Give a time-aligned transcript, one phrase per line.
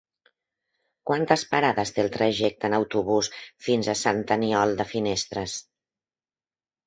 [1.09, 3.29] Quantes parades té el trajecte en autobús
[3.67, 5.59] fins a Sant Aniol de Finestres?